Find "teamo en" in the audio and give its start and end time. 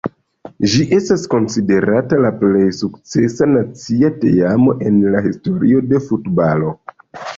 4.25-4.99